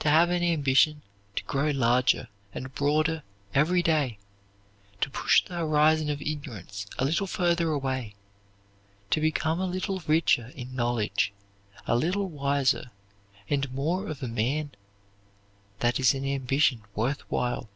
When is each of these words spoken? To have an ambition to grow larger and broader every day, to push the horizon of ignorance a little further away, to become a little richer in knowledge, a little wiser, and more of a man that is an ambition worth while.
To 0.00 0.10
have 0.10 0.28
an 0.30 0.42
ambition 0.42 1.02
to 1.36 1.44
grow 1.44 1.70
larger 1.70 2.26
and 2.52 2.74
broader 2.74 3.22
every 3.54 3.80
day, 3.80 4.18
to 5.00 5.08
push 5.08 5.44
the 5.44 5.54
horizon 5.54 6.10
of 6.10 6.20
ignorance 6.20 6.84
a 6.98 7.04
little 7.04 7.28
further 7.28 7.70
away, 7.70 8.16
to 9.10 9.20
become 9.20 9.60
a 9.60 9.66
little 9.66 10.02
richer 10.08 10.48
in 10.56 10.74
knowledge, 10.74 11.32
a 11.86 11.94
little 11.94 12.26
wiser, 12.28 12.90
and 13.48 13.72
more 13.72 14.08
of 14.08 14.20
a 14.20 14.26
man 14.26 14.72
that 15.78 16.00
is 16.00 16.12
an 16.12 16.24
ambition 16.24 16.82
worth 16.96 17.20
while. 17.30 17.68